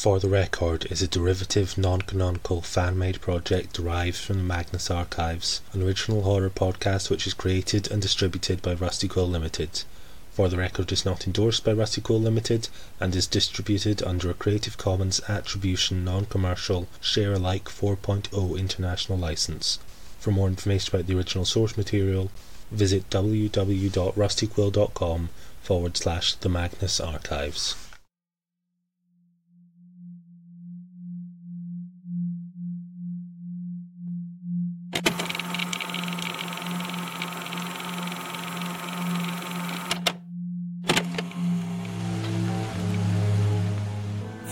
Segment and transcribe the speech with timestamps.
[0.00, 5.82] For the Record is a derivative, non-canonical, fan-made project derived from the Magnus Archives, an
[5.82, 9.82] original horror podcast which is created and distributed by Rusty Quill Limited.
[10.30, 12.68] For the Record is not endorsed by Rusty Quill Limited
[13.00, 19.80] and is distributed under a Creative Commons Attribution Non-Commercial Share Alike 4.0 International License.
[20.20, 22.30] For more information about the original source material,
[22.70, 25.28] visit www.rustyquill.com
[25.60, 27.74] forward slash the Magnus Archives.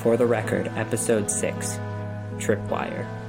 [0.07, 1.81] For the record, episode 6
[2.37, 3.26] Tripwire.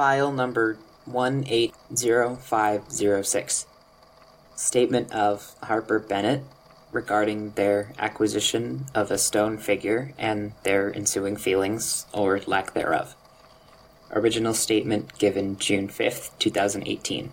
[0.00, 3.66] File number 180506.
[4.56, 6.42] Statement of Harper Bennett
[6.90, 13.14] regarding their acquisition of a stone figure and their ensuing feelings, or lack thereof.
[14.10, 17.32] Original statement given June 5th, 2018.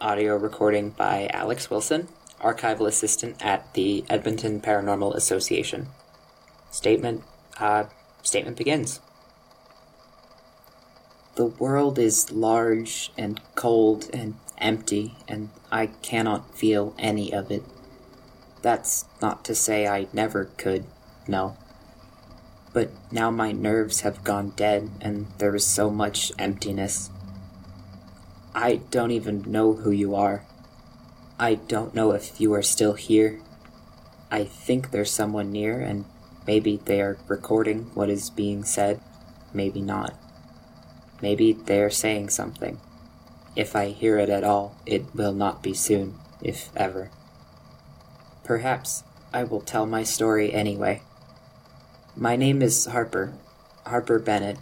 [0.00, 2.06] Audio recording by Alex Wilson,
[2.40, 5.88] archival assistant at the Edmonton Paranormal Association.
[6.70, 7.24] Statement,
[7.58, 7.86] uh,
[8.22, 9.00] statement begins.
[11.36, 17.64] The world is large and cold and empty, and I cannot feel any of it.
[18.62, 20.84] That's not to say I never could,
[21.26, 21.56] no.
[22.72, 27.10] But now my nerves have gone dead, and there is so much emptiness.
[28.54, 30.46] I don't even know who you are.
[31.38, 33.40] I don't know if you are still here.
[34.30, 36.04] I think there's someone near, and
[36.46, 39.00] maybe they are recording what is being said,
[39.52, 40.14] maybe not.
[41.20, 42.80] Maybe they are saying something.
[43.56, 47.10] If I hear it at all, it will not be soon, if ever.
[48.42, 51.02] Perhaps I will tell my story anyway.
[52.16, 53.32] My name is Harper,
[53.86, 54.58] Harper Bennett.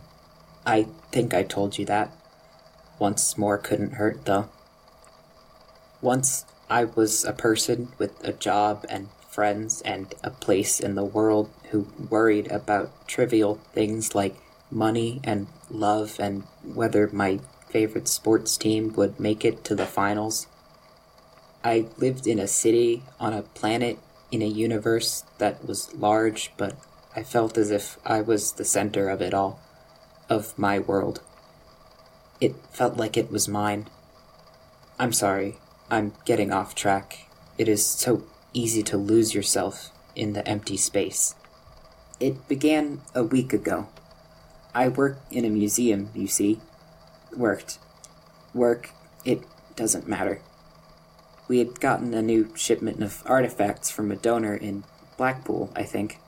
[0.64, 2.12] I think I told you that.
[2.98, 4.48] Once more couldn't hurt, though.
[6.00, 11.04] Once I was a person with a job and friends and a place in the
[11.04, 14.36] world who worried about trivial things like
[14.72, 20.46] money and love and whether my favorite sports team would make it to the finals.
[21.64, 23.98] I lived in a city on a planet
[24.30, 26.76] in a universe that was large, but
[27.14, 29.60] I felt as if I was the center of it all,
[30.28, 31.20] of my world.
[32.40, 33.88] It felt like it was mine.
[34.98, 35.58] I'm sorry,
[35.90, 37.28] I'm getting off track.
[37.58, 41.34] It is so easy to lose yourself in the empty space.
[42.18, 43.88] It began a week ago.
[44.74, 46.60] I work in a museum, you see.
[47.36, 47.78] Worked.
[48.54, 48.90] Work,
[49.24, 49.42] it
[49.76, 50.40] doesn't matter.
[51.48, 54.84] We had gotten a new shipment of artifacts from a donor in
[55.16, 56.18] Blackpool, I think.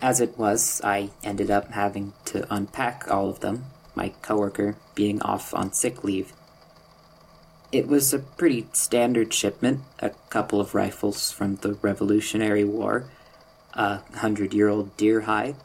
[0.00, 3.64] As it was, I ended up having to unpack all of them,
[3.94, 6.32] my coworker being off on sick leave.
[7.72, 13.10] It was a pretty standard shipment a couple of rifles from the Revolutionary War,
[13.74, 15.56] a hundred year old deer hide,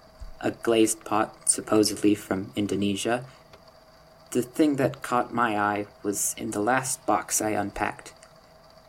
[0.41, 3.25] a glazed pot supposedly from Indonesia.
[4.31, 8.13] The thing that caught my eye was in the last box I unpacked.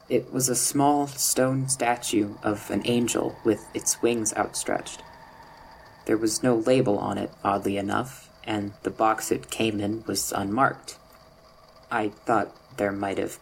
[0.08, 5.02] It was a small stone statue of an angel with its wings outstretched.
[6.06, 10.32] There was no label on it, oddly enough, and the box it came in was
[10.32, 10.98] unmarked.
[11.90, 13.38] I thought there might have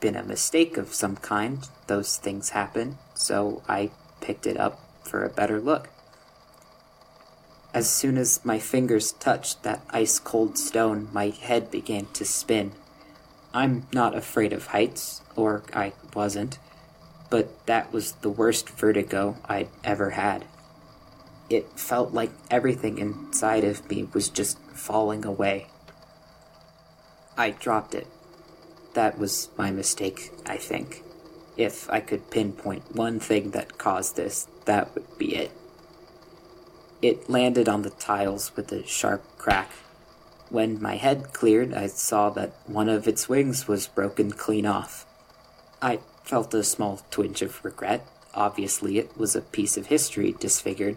[0.00, 3.90] been a mistake of some kind, those things happen, so I
[4.20, 5.88] picked it up for a better look.
[7.74, 12.70] As soon as my fingers touched that ice cold stone, my head began to spin.
[13.52, 16.60] I'm not afraid of heights, or I wasn't,
[17.30, 20.44] but that was the worst vertigo I'd ever had.
[21.50, 25.66] It felt like everything inside of me was just falling away.
[27.36, 28.06] I dropped it.
[28.94, 31.02] That was my mistake, I think.
[31.56, 35.50] If I could pinpoint one thing that caused this, that would be it.
[37.04, 39.70] It landed on the tiles with a sharp crack.
[40.48, 45.04] When my head cleared, I saw that one of its wings was broken clean off.
[45.82, 48.06] I felt a small twinge of regret.
[48.32, 50.96] Obviously, it was a piece of history disfigured,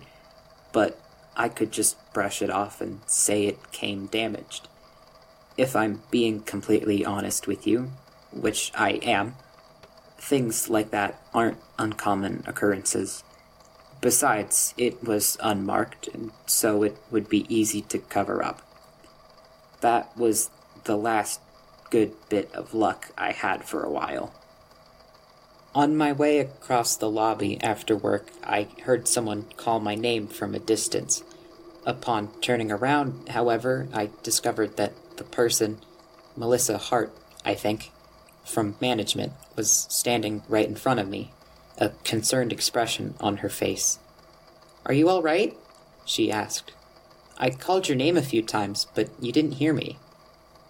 [0.71, 0.97] but
[1.35, 4.69] I could just brush it off and say it came damaged.
[5.57, 7.91] If I'm being completely honest with you,
[8.31, 9.35] which I am,
[10.17, 13.25] things like that aren't uncommon occurrences.
[14.07, 18.61] Besides, it was unmarked, and so it would be easy to cover up.
[19.81, 20.49] That was
[20.85, 21.41] the last
[21.89, 24.33] good bit of luck I had for a while.
[25.75, 30.55] On my way across the lobby after work, I heard someone call my name from
[30.55, 31.21] a distance.
[31.85, 35.79] Upon turning around, however, I discovered that the person,
[36.37, 37.11] Melissa Hart,
[37.43, 37.91] I think,
[38.45, 41.33] from management, was standing right in front of me,
[41.77, 43.99] a concerned expression on her face.
[44.85, 45.55] Are you all right?
[46.05, 46.71] she asked.
[47.37, 49.99] I called your name a few times, but you didn't hear me.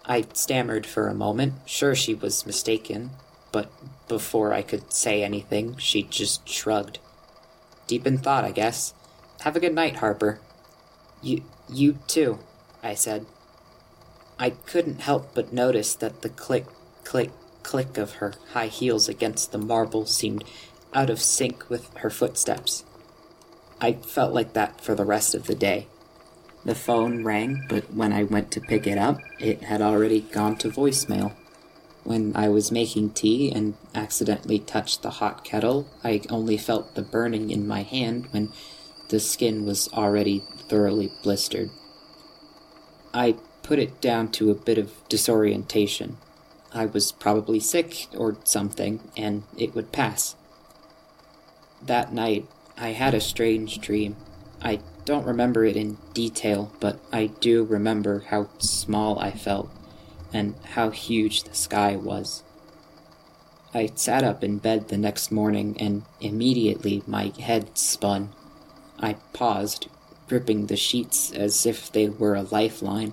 [0.04, 3.10] I stammered for a moment, sure she was mistaken,
[3.52, 3.70] but
[4.08, 6.98] before I could say anything, she just shrugged.
[7.86, 8.94] Deep in thought, I guess.
[9.40, 10.40] Have a good night, Harper.
[11.22, 12.38] You, you too,
[12.82, 13.26] I said.
[14.38, 16.66] I couldn't help but notice that the click,
[17.04, 17.30] click,
[17.62, 20.44] click of her high heels against the marble seemed
[20.98, 22.84] out of sync with her footsteps.
[23.80, 25.86] I felt like that for the rest of the day.
[26.64, 30.56] The phone rang, but when I went to pick it up, it had already gone
[30.56, 31.36] to voicemail.
[32.02, 37.02] When I was making tea and accidentally touched the hot kettle, I only felt the
[37.02, 38.52] burning in my hand when
[39.08, 41.70] the skin was already thoroughly blistered.
[43.14, 46.16] I put it down to a bit of disorientation.
[46.72, 50.34] I was probably sick or something, and it would pass.
[51.82, 52.46] That night,
[52.76, 54.16] I had a strange dream.
[54.60, 59.70] I don't remember it in detail, but I do remember how small I felt
[60.32, 62.42] and how huge the sky was.
[63.72, 68.30] I sat up in bed the next morning and immediately my head spun.
[68.98, 69.88] I paused,
[70.28, 73.12] gripping the sheets as if they were a lifeline,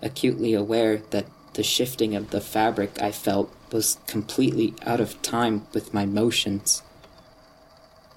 [0.00, 5.66] acutely aware that the shifting of the fabric I felt was completely out of time
[5.74, 6.82] with my motions.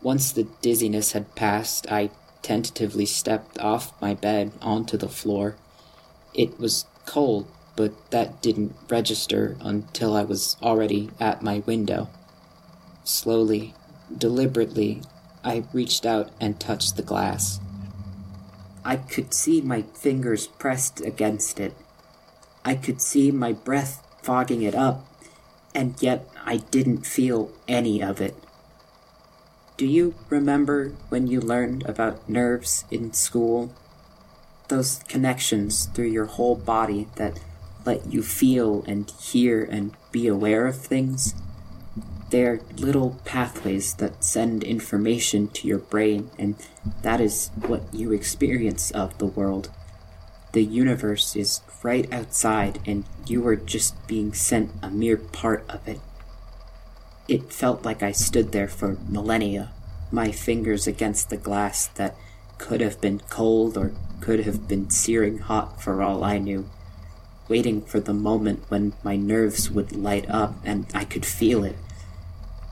[0.05, 2.11] Once the dizziness had passed, I
[2.43, 5.55] tentatively stepped off my bed onto the floor.
[6.31, 12.07] It was cold, but that didn't register until I was already at my window.
[13.03, 13.73] Slowly,
[14.15, 15.01] deliberately,
[15.43, 17.59] I reached out and touched the glass.
[18.85, 21.73] I could see my fingers pressed against it.
[22.63, 25.07] I could see my breath fogging it up,
[25.73, 28.35] and yet I didn't feel any of it.
[29.77, 33.73] Do you remember when you learned about nerves in school?
[34.69, 37.41] Those connections through your whole body that
[37.85, 41.35] let you feel and hear and be aware of things.
[42.29, 46.55] They're little pathways that send information to your brain, and
[47.01, 49.71] that is what you experience of the world.
[50.53, 55.85] The universe is right outside, and you are just being sent a mere part of
[55.85, 55.99] it.
[57.27, 59.71] It felt like I stood there for millennia,
[60.11, 62.15] my fingers against the glass that
[62.57, 66.69] could have been cold or could have been searing hot for all I knew
[67.47, 71.75] waiting for the moment when my nerves would light up and I could feel it.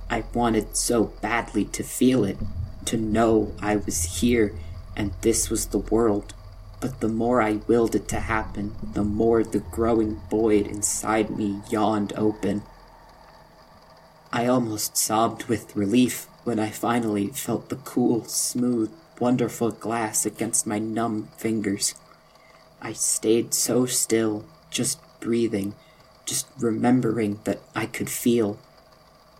[0.09, 2.37] I wanted so badly to feel it,
[2.85, 4.54] to know I was here
[4.95, 6.33] and this was the world.
[6.80, 11.61] But the more I willed it to happen, the more the growing void inside me
[11.69, 12.63] yawned open.
[14.35, 20.66] I almost sobbed with relief when I finally felt the cool, smooth, wonderful glass against
[20.66, 21.94] my numb fingers.
[22.81, 25.75] I stayed so still just breathing,
[26.25, 28.57] just remembering that I could feel.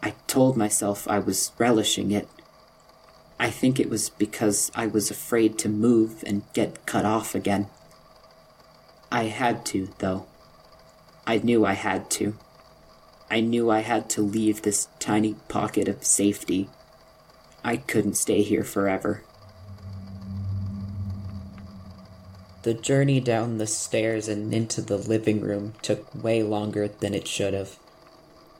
[0.04, 2.28] I told myself I was relishing it.
[3.40, 7.66] I think it was because I was afraid to move and get cut off again.
[9.12, 10.28] I had to, though.
[11.26, 12.38] I knew I had to.
[13.34, 16.70] I knew I had to leave this tiny pocket of safety.
[17.64, 19.24] I couldn't stay here forever.
[22.62, 27.28] The journey down the stairs and into the living room took way longer than it
[27.28, 27.80] should have.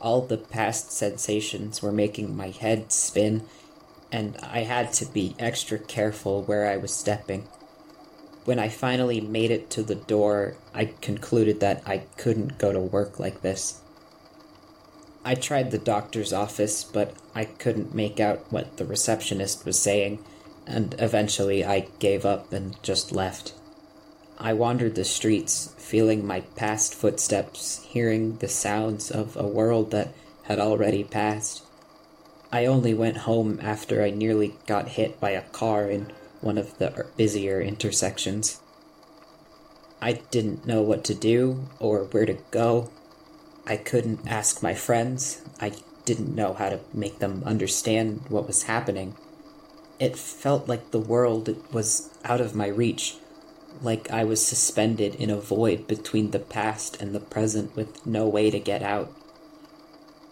[0.02, 3.44] All the past sensations were making my head spin,
[4.12, 7.48] and I had to be extra careful where I was stepping.
[8.46, 12.80] When I finally made it to the door, I concluded that I couldn't go to
[12.80, 13.82] work like this.
[15.26, 20.24] I tried the doctor's office, but I couldn't make out what the receptionist was saying,
[20.68, 23.54] and eventually I gave up and just left.
[24.38, 30.14] I wandered the streets, feeling my past footsteps, hearing the sounds of a world that
[30.44, 31.64] had already passed.
[32.52, 36.12] I only went home after I nearly got hit by a car in
[36.42, 38.60] one of the er, busier intersections.
[40.02, 42.90] I didn't know what to do or where to go.
[43.66, 45.42] I couldn't ask my friends.
[45.60, 45.74] I
[46.06, 49.16] didn't know how to make them understand what was happening.
[50.00, 53.16] It felt like the world was out of my reach,
[53.82, 58.28] like I was suspended in a void between the past and the present with no
[58.28, 59.14] way to get out.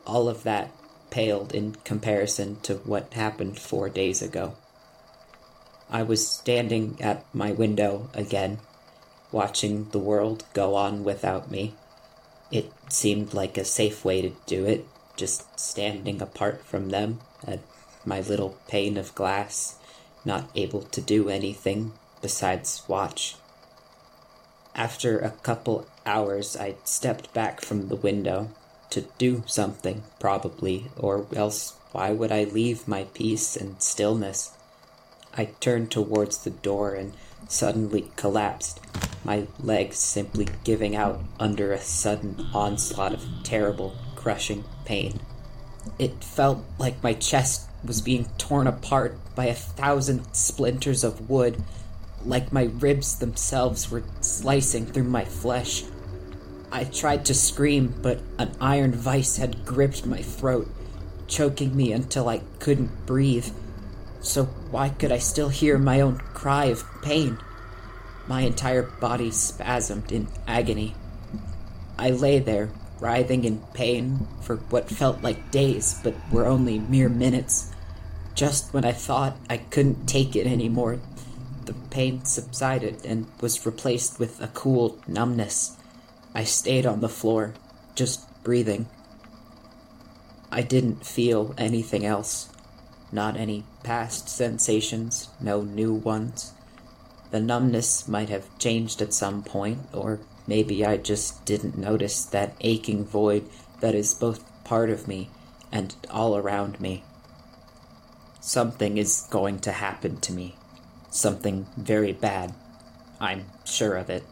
[0.06, 0.72] All of that
[1.10, 4.56] paled in comparison to what happened four days ago.
[5.90, 8.60] I was standing at my window again,
[9.32, 11.76] watching the world go on without me.
[12.52, 17.60] It seemed like a safe way to do it, just standing apart from them at
[18.06, 19.76] my little pane of glass,
[20.26, 23.36] not able to do anything besides watch.
[24.76, 28.50] After a couple hours, I stepped back from the window
[28.90, 34.52] to do something, probably, or else why would I leave my peace and stillness?
[35.34, 37.14] I turned towards the door and
[37.48, 38.80] suddenly collapsed,
[39.24, 45.20] my legs simply giving out under a sudden onslaught of terrible, crushing pain.
[46.00, 51.64] It felt like my chest was being torn apart by a thousand splinters of wood,
[52.26, 55.84] like my ribs themselves were slicing through my flesh.
[56.72, 60.70] I tried to scream, but an iron vice had gripped my throat,
[61.28, 63.50] choking me until I couldn't breathe.
[64.22, 67.40] So why could I still hear my own cry of pain?
[68.28, 70.96] My entire body spasmed in agony.
[71.98, 77.10] I lay there, writhing in pain for what felt like days but were only mere
[77.10, 77.72] minutes.
[78.36, 81.00] Just when I thought I couldn't take it anymore,
[81.66, 85.78] the pain subsided and was replaced with a cool numbness.
[86.34, 87.54] I stayed on the floor,
[87.96, 88.88] just breathing.
[90.52, 92.50] I didn't feel anything else.
[93.12, 96.54] Not any past sensations, no new ones.
[97.32, 102.56] The numbness might have changed at some point, or maybe I just didn't notice that
[102.60, 105.30] aching void that is both part of me
[105.72, 107.04] and all around me.
[108.42, 110.56] Something is going to happen to me.
[111.10, 112.54] Something very bad.
[113.20, 114.24] I'm sure of it.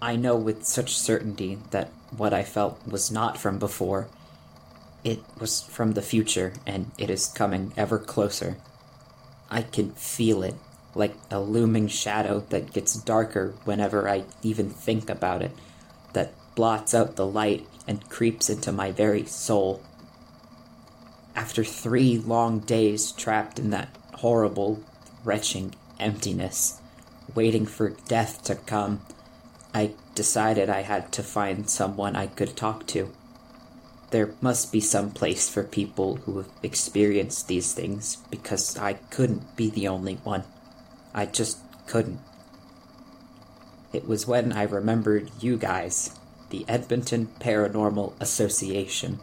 [0.00, 4.08] I know with such certainty that what I felt was not from before.
[5.04, 8.58] It was from the future, and it is coming ever closer.
[9.50, 10.54] I can feel it,
[10.94, 15.52] like a looming shadow that gets darker whenever I even think about it,
[16.12, 19.82] that blots out the light and creeps into my very soul.
[21.34, 24.82] After three long days trapped in that horrible,
[25.24, 26.80] retching emptiness,
[27.34, 29.00] waiting for death to come,
[29.74, 33.10] I decided I had to find someone I could talk to.
[34.10, 39.56] There must be some place for people who have experienced these things because I couldn't
[39.56, 40.44] be the only one.
[41.14, 42.20] I just couldn't.
[43.92, 46.18] It was when I remembered you guys,
[46.50, 49.20] the Edmonton Paranormal Association.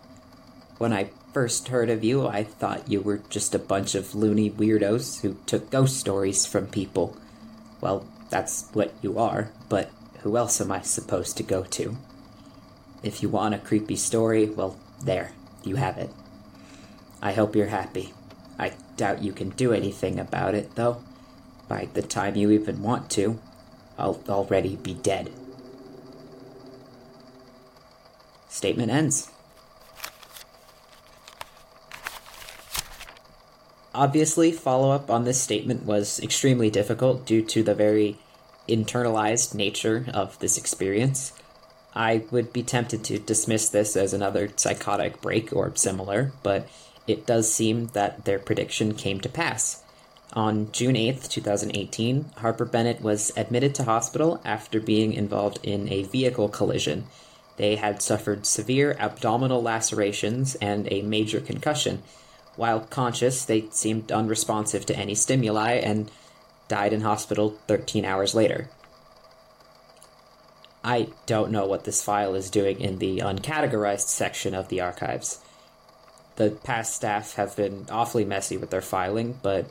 [0.78, 4.50] When I first heard of you, I thought you were just a bunch of loony
[4.50, 7.18] weirdos who took ghost stories from people.
[7.82, 9.90] Well, that's what you are, but
[10.22, 11.98] who else am I supposed to go to?
[13.02, 15.32] If you want a creepy story, well, there,
[15.64, 16.12] you have it.
[17.22, 18.14] I hope you're happy.
[18.58, 21.02] I doubt you can do anything about it, though.
[21.70, 23.40] By the time you even want to,
[23.98, 25.32] I'll already be dead.
[28.50, 29.32] Statement ends.
[33.94, 38.18] Obviously, follow up on this statement was extremely difficult due to the very
[38.68, 41.34] internalized nature of this experience.
[41.94, 46.68] I would be tempted to dismiss this as another psychotic break or similar, but
[47.08, 49.84] it does seem that their prediction came to pass.
[50.34, 56.04] On June 8th, 2018, Harper Bennett was admitted to hospital after being involved in a
[56.04, 57.08] vehicle collision.
[57.58, 62.04] They had suffered severe abdominal lacerations and a major concussion.
[62.56, 66.12] While conscious, they seemed unresponsive to any stimuli and
[66.68, 68.70] died in hospital 13 hours later.
[70.84, 75.40] I don't know what this file is doing in the uncategorized section of the archives.
[76.36, 79.66] The past staff have been awfully messy with their filing, but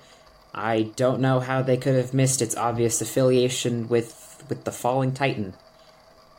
[0.55, 5.13] I don't know how they could have missed its obvious affiliation with with the falling
[5.13, 5.55] titan.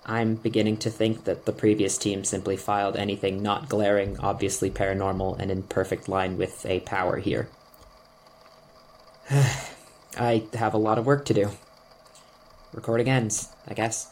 [0.05, 5.37] I'm beginning to think that the previous team simply filed anything not glaring, obviously paranormal,
[5.37, 7.47] and in perfect line with a power here.
[10.17, 11.51] I have a lot of work to do.
[12.73, 14.11] Recording ends, I guess.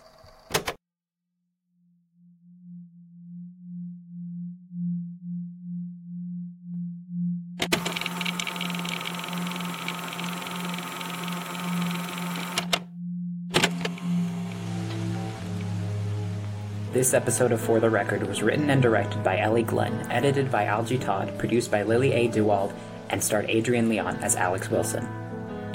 [16.98, 20.66] This episode of For the Record was written and directed by Ellie Glen, edited by
[20.66, 22.28] Algie Todd, produced by Lilly A.
[22.28, 22.74] Dewald,
[23.12, 25.08] and starred Adrian Leon as Alex Wilson.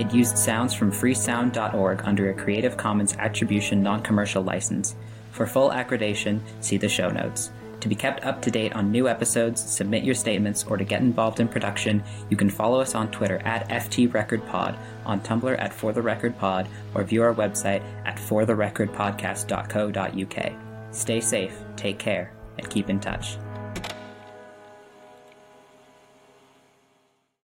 [0.01, 4.97] It used sounds from freesound.org under a Creative Commons Attribution Non Commercial license.
[5.31, 7.53] For full accreditation, see the show notes.
[7.83, 11.03] To be kept up to date on new episodes, submit your statements, or to get
[11.03, 14.77] involved in production, you can follow us on Twitter at FTRecordPod,
[15.07, 20.62] on Tumblr at ForTheRecordPod, or view our website at fortherecordpodcast.co.uk.
[20.93, 23.39] Stay safe, take care, and keep in touch.